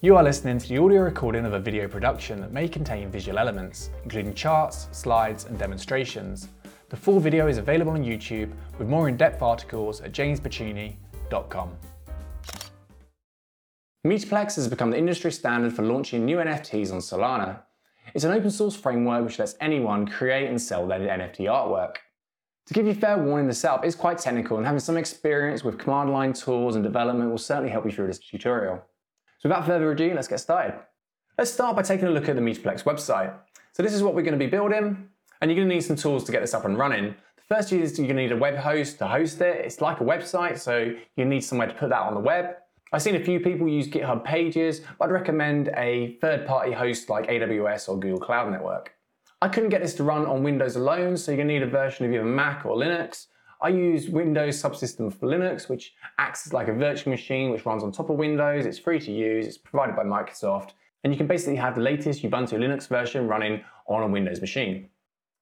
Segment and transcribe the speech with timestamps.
[0.00, 3.36] You are listening to the audio recording of a video production that may contain visual
[3.36, 6.50] elements, including charts, slides, and demonstrations.
[6.88, 11.76] The full video is available on YouTube with more in-depth articles at jamesbachini.com.
[14.06, 17.62] Metaplex has become the industry standard for launching new NFTs on Solana.
[18.14, 21.96] It's an open source framework which lets anyone create and sell their NFT artwork.
[22.66, 25.76] To give you fair warning, the setup is quite technical and having some experience with
[25.76, 28.80] command line tools and development will certainly help you through this tutorial.
[29.38, 30.80] So without further ado, let's get started.
[31.36, 33.32] Let's start by taking a look at the Metaplex website.
[33.72, 35.08] So this is what we're going to be building,
[35.40, 37.14] and you're going to need some tools to get this up and running.
[37.36, 39.64] The first is you're going to need a web host to host it.
[39.64, 42.56] It's like a website, so you need somewhere to put that on the web.
[42.92, 47.28] I've seen a few people use GitHub Pages, but I'd recommend a third-party host like
[47.28, 48.94] AWS or Google Cloud Network.
[49.40, 51.70] I couldn't get this to run on Windows alone, so you're going to need a
[51.70, 53.26] version of either Mac or Linux.
[53.60, 57.82] I use Windows Subsystem for Linux, which acts as like a virtual machine which runs
[57.82, 58.66] on top of Windows.
[58.66, 60.70] It's free to use, it's provided by Microsoft,
[61.02, 64.88] and you can basically have the latest Ubuntu Linux version running on a Windows machine.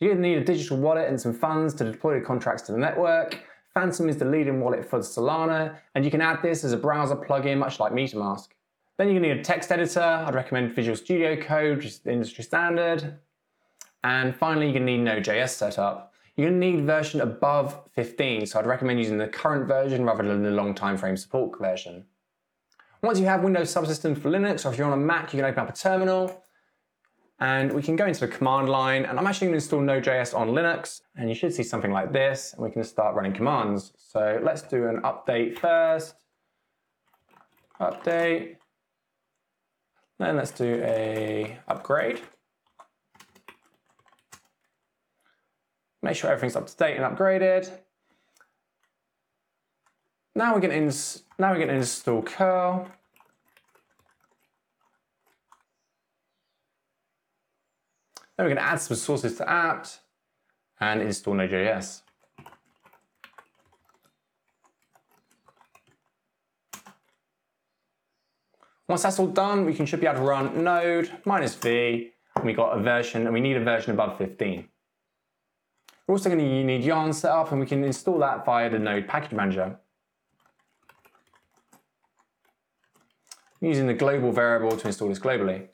[0.00, 2.72] You're going to need a digital wallet and some funds to deploy the contracts to
[2.72, 3.38] the network.
[3.74, 7.14] Phantom is the leading wallet for Solana, and you can add this as a browser
[7.14, 8.48] plugin, much like MetaMask.
[8.98, 10.00] Then you're going to need a text editor.
[10.00, 13.18] I'd recommend Visual Studio Code, which is the industry standard.
[14.02, 16.09] And finally, you're going to need Node.js setup.
[16.36, 20.22] You're going to need version above 15, so I'd recommend using the current version rather
[20.22, 22.06] than the long time frame support version.
[23.02, 25.50] Once you have Windows Subsystem for Linux, or if you're on a Mac, you can
[25.50, 26.44] open up a terminal,
[27.40, 30.38] and we can go into the command line, and I'm actually going to install Node.js
[30.38, 33.92] on Linux, and you should see something like this, and we can start running commands.
[33.96, 36.14] So let's do an update first.
[37.80, 38.56] Update.
[40.18, 42.20] Then let's do a upgrade.
[46.02, 47.70] Make sure everything's up to date and upgraded.
[50.34, 52.88] Now we're going to now we're going to install curl.
[58.36, 60.00] Then we're going to add some sources to apt
[60.80, 62.00] and install Node.js.
[68.88, 72.44] Once that's all done, we can should be able to run node minus v, and
[72.44, 74.69] we got a version, and we need a version above 15.
[76.10, 78.80] We're also going to need yarn set up and we can install that via the
[78.80, 79.76] Node Package Manager.
[83.60, 85.68] using the global variable to install this globally.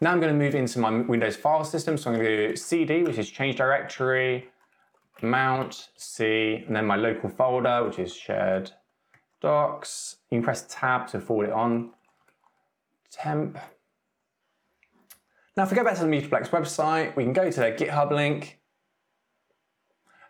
[0.00, 1.96] Now I'm going to move into my Windows file system.
[1.96, 4.48] So I'm going to do cd, which is change directory,
[5.22, 8.72] mount, c, and then my local folder, which is shared
[9.40, 10.16] docs.
[10.32, 11.90] You can press tab to forward it on.
[13.08, 13.56] Temp.
[15.56, 18.10] Now if we go back to the Metaplex website, we can go to their GitHub
[18.10, 18.60] link,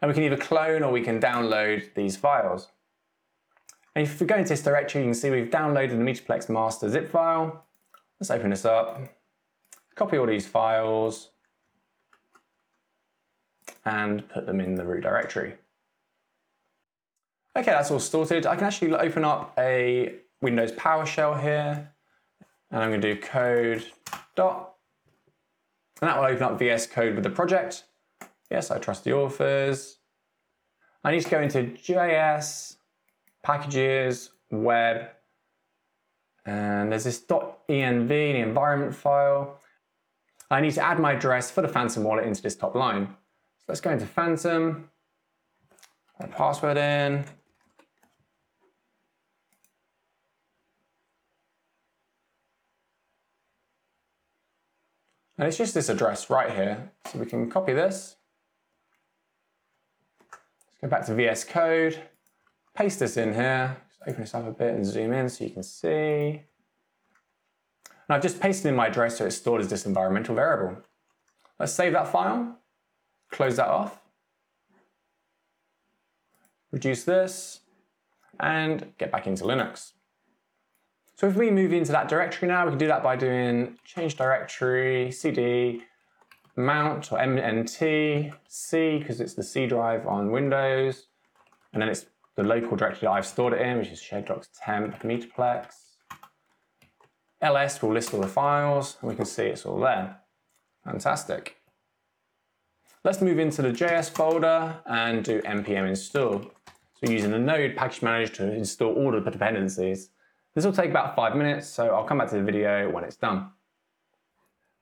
[0.00, 2.68] and we can either clone or we can download these files.
[3.94, 6.88] And if we go into this directory, you can see we've downloaded the Metaplex master
[6.88, 7.64] zip file.
[8.18, 9.00] Let's open this up,
[9.94, 11.30] copy all these files,
[13.84, 15.54] and put them in the root directory.
[17.56, 18.46] Okay, that's all sorted.
[18.46, 21.92] I can actually open up a Windows PowerShell here,
[22.70, 23.84] and I'm going to do code
[24.34, 24.74] dot
[26.02, 27.84] and that will open up VS Code with the project.
[28.50, 29.98] Yes, I trust the authors.
[31.04, 32.76] I need to go into JS,
[33.42, 35.08] packages, web,
[36.44, 39.60] and there's this .env, the environment file.
[40.50, 43.06] I need to add my address for the Phantom wallet into this top line.
[43.58, 44.90] So let's go into Phantom,
[46.32, 47.24] password in,
[55.42, 56.92] And it's just this address right here.
[57.10, 58.14] So we can copy this.
[60.30, 62.00] Let's go back to VS Code,
[62.76, 65.50] paste this in here, just open this up a bit and zoom in so you
[65.50, 66.42] can see.
[67.88, 70.80] And I've just pasted in my address so it's stored as this environmental variable.
[71.58, 72.60] Let's save that file,
[73.32, 74.00] close that off,
[76.70, 77.62] reduce this,
[78.38, 79.94] and get back into Linux.
[81.14, 84.16] So if we move into that directory now, we can do that by doing change
[84.16, 85.82] directory, cd,
[86.56, 91.06] mount or mnt, c, because it's the C drive on Windows,
[91.72, 92.06] and then it's
[92.36, 95.74] the local directory that I've stored it in, which is shared docs temp metaplex.
[97.40, 100.16] ls will list all the files, and we can see it's all there.
[100.84, 101.56] Fantastic.
[103.04, 106.50] Let's move into the JS folder and do npm install.
[106.94, 110.10] So using the node package manager to install all the dependencies.
[110.54, 113.16] This will take about five minutes, so I'll come back to the video when it's
[113.16, 113.50] done.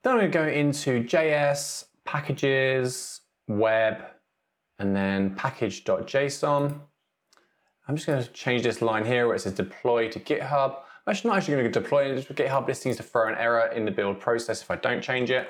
[0.02, 4.02] Then I'm going to go into JS, packages, web,
[4.78, 6.80] and then package.json.
[7.86, 10.76] I'm just going to change this line here where it says deploy to GitHub.
[11.06, 12.66] I'm actually not actually going to deploy it to GitHub.
[12.66, 15.48] This seems to throw an error in the build process if I don't change it.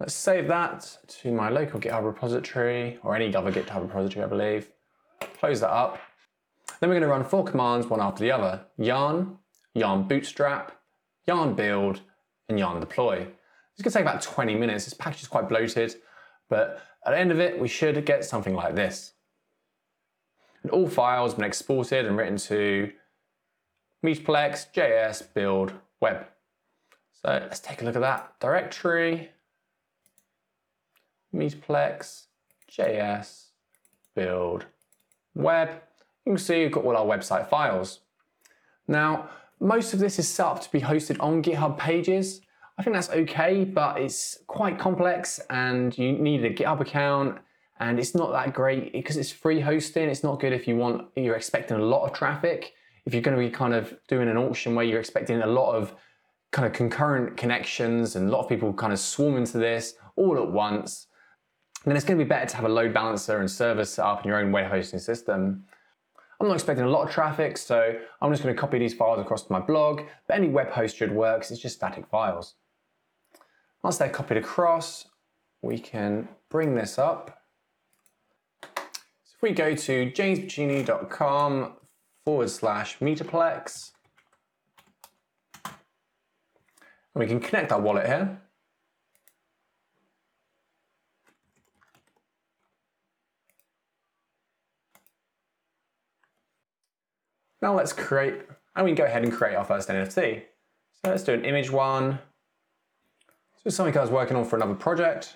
[0.00, 4.70] Let's save that to my local GitHub repository or any other GitHub repository, I believe.
[5.38, 5.98] Close that up.
[6.80, 8.64] Then we're going to run four commands, one after the other.
[8.76, 9.38] Yarn,
[9.74, 10.72] yarn bootstrap,
[11.26, 12.00] yarn build,
[12.48, 13.26] and yarn deploy.
[13.78, 14.84] It's going to take about 20 minutes.
[14.84, 15.96] This package is quite bloated,
[16.48, 19.12] but at the end of it, we should get something like this.
[20.62, 22.92] And all files have been exported and written to
[24.04, 26.26] Metaplex, JS, build, web.
[27.12, 29.30] So let's take a look at that directory.
[31.34, 32.26] Metaplex,
[32.70, 33.46] JS,
[34.14, 34.66] build,
[35.34, 35.82] web.
[36.26, 38.00] You can see you've got all our website files.
[38.86, 39.30] Now,
[39.60, 42.40] most of this is set up to be hosted on GitHub pages.
[42.78, 47.38] I think that's okay, but it's quite complex and you need a GitHub account
[47.80, 50.08] and it's not that great because it's free hosting.
[50.08, 52.72] It's not good if you want, you're expecting a lot of traffic.
[53.04, 55.74] If you're going to be kind of doing an auction where you're expecting a lot
[55.74, 55.94] of
[56.50, 60.36] kind of concurrent connections and a lot of people kind of swarm into this all
[60.38, 61.06] at once,
[61.84, 64.24] then it's going to be better to have a load balancer and server set up
[64.24, 65.64] in your own web hosting system.
[66.40, 69.20] I'm not expecting a lot of traffic, so I'm just going to copy these files
[69.20, 72.54] across to my blog, but any web host should work, it's just static files.
[73.82, 75.06] Once they're copied across,
[75.62, 77.42] we can bring this up.
[78.62, 81.72] So if we go to jamesbachini.com
[82.24, 83.92] forward slash metaplex,
[85.64, 85.74] and
[87.14, 88.40] we can connect our wallet here.
[97.60, 98.34] Now let's create,
[98.76, 100.42] and we can go ahead and create our first NFT.
[100.92, 102.18] So let's do an image one.
[103.64, 105.34] This is something I was working on for another project.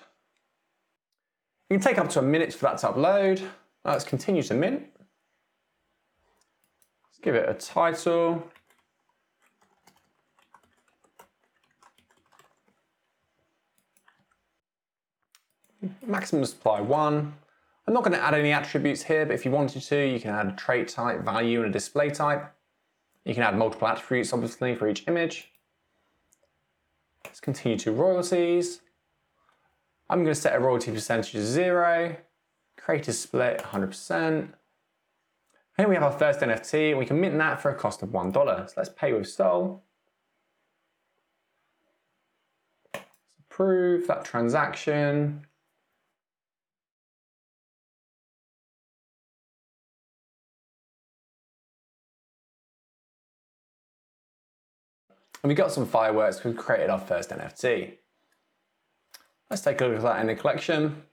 [1.69, 3.41] It can take up to a minute for that to upload.
[3.83, 4.83] Now let's continue to mint.
[7.09, 8.47] Let's give it a title.
[16.05, 17.33] Maximum supply one.
[17.85, 20.31] I'm not going to add any attributes here, but if you wanted to, you can
[20.31, 22.53] add a trait type, value, and a display type.
[23.25, 25.51] You can add multiple attributes, obviously, for each image.
[27.25, 28.81] Let's continue to royalties.
[30.09, 32.15] I'm going to set a royalty percentage to zero,
[32.77, 34.49] create a split 100%.
[35.77, 38.09] Here we have our first NFT, and we can mint that for a cost of
[38.09, 38.33] $1.
[38.33, 39.83] So let's pay with Sol.
[43.53, 45.45] approve that transaction.
[55.43, 57.95] And we got some fireworks, we created our first NFT.
[59.49, 61.03] Let's take a look at that in the collection.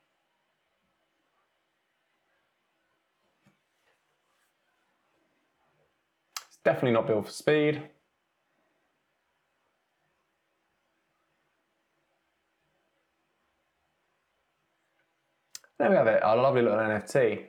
[6.47, 7.83] It's definitely not built for speed.
[15.79, 17.47] There we have it, our lovely little NFT.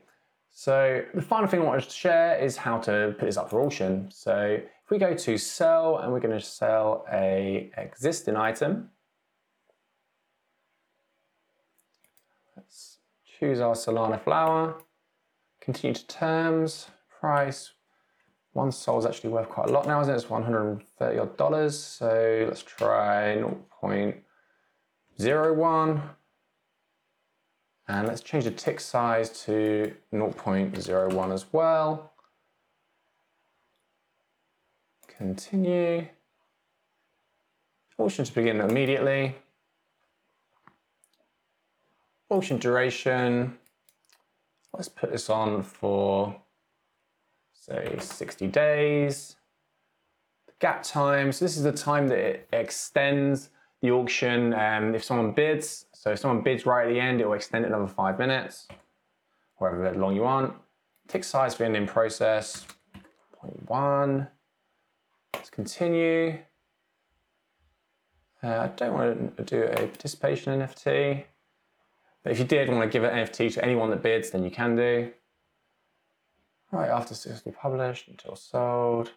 [0.53, 3.61] So the final thing I wanted to share is how to put this up for
[3.61, 4.11] auction.
[4.11, 8.89] So if we go to sell and we're going to sell a existing item,
[12.55, 12.97] let's
[13.39, 14.75] choose our Solana flower,
[15.61, 16.87] continue to terms,
[17.19, 17.71] price.
[18.53, 20.17] One sol is actually worth quite a lot now, isn't it?
[20.17, 21.81] It's 130 odd dollars.
[21.81, 23.41] So let's try
[23.81, 26.01] 0.01.
[27.91, 32.13] And let's change the tick size to 0.01 as well.
[35.09, 36.07] Continue.
[37.97, 39.35] Auction to begin immediately.
[42.29, 43.57] Auction duration.
[44.73, 46.41] Let's put this on for,
[47.51, 49.35] say, 60 days.
[50.47, 53.49] The gap time, so this is the time that it extends
[53.81, 55.85] the auction um, if someone bids.
[55.93, 58.67] So if someone bids right at the end, it will extend it another five minutes,
[59.59, 60.53] however long you want.
[61.07, 62.65] Tick size for ending process,
[63.43, 64.27] 0.1.
[65.33, 66.37] Let's continue.
[68.43, 71.23] Uh, I don't want to do a participation NFT,
[72.23, 74.51] but if you did want to give an NFT to anyone that bids, then you
[74.51, 75.11] can do.
[76.71, 79.11] Right after 60 published until sold.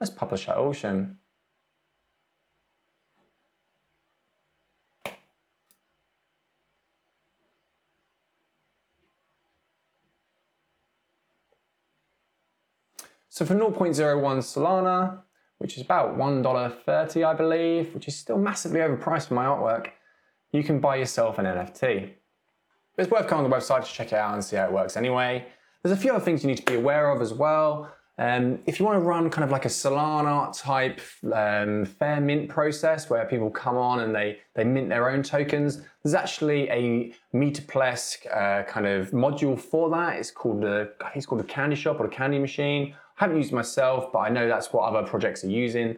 [0.00, 1.18] Let's publish our auction.
[13.36, 15.18] So for 0.01 Solana,
[15.58, 19.88] which is about $1.30, I believe, which is still massively overpriced for my artwork,
[20.52, 22.12] you can buy yourself an NFT.
[22.96, 24.96] It's worth coming on the website to check it out and see how it works
[24.96, 25.44] anyway.
[25.82, 27.92] There's a few other things you need to be aware of as well.
[28.16, 32.48] Um, if you want to run kind of like a Solana type um, fair mint
[32.48, 37.12] process where people come on and they, they mint their own tokens, there's actually a
[37.34, 40.16] Metaplex uh, kind of module for that.
[40.16, 42.94] It's called the, I think it's called the Candy Shop or the Candy Machine.
[43.16, 45.96] Haven't used myself, but I know that's what other projects are using.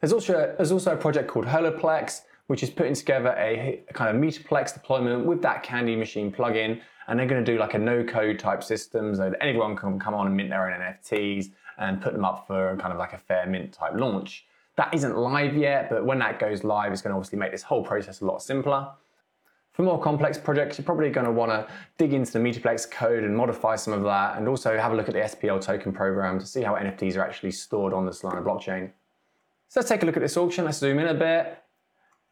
[0.00, 4.14] There's also, there's also a project called Holaplex, which is putting together a, a kind
[4.14, 7.78] of Metaplex deployment with that Candy Machine plugin and they're going to do like a
[7.78, 11.50] no code type system so that anyone can come on and mint their own NFTs
[11.78, 14.46] and put them up for kind of like a fair mint type launch.
[14.76, 17.62] That isn't live yet, but when that goes live, it's going to obviously make this
[17.62, 18.88] whole process a lot simpler.
[19.72, 23.24] For more complex projects, you're probably going to want to dig into the Metaplex code
[23.24, 26.38] and modify some of that, and also have a look at the SPL token program
[26.38, 28.90] to see how NFTs are actually stored on the Solana blockchain.
[29.68, 30.66] So let's take a look at this auction.
[30.66, 31.58] Let's zoom in a bit.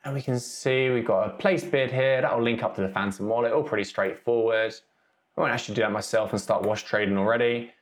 [0.05, 2.21] And we can see we've got a placed bid here.
[2.21, 4.75] That'll link up to the Phantom wallet, all pretty straightforward.
[5.37, 7.73] I won't actually do that myself and start wash trading already.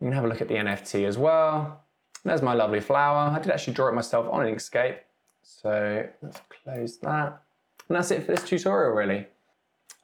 [0.00, 1.82] You can have a look at the NFT as well.
[2.24, 3.30] There's my lovely flower.
[3.30, 4.98] I did actually draw it myself on Inkscape.
[5.42, 7.42] So let's close that.
[7.88, 9.26] And that's it for this tutorial really.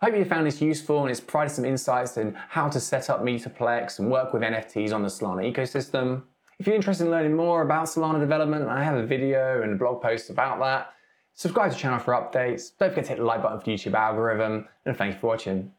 [0.00, 3.23] Hope you found this useful and it's provided some insights in how to set up
[3.23, 6.23] Metaplex and work with NFTs on the Solana ecosystem.
[6.59, 9.76] If you're interested in learning more about Solana development, I have a video and a
[9.76, 10.93] blog post about that.
[11.35, 12.71] Subscribe to the channel for updates.
[12.79, 14.69] Don't forget to hit the like button for the YouTube algorithm.
[14.87, 15.73] And thank you for watching.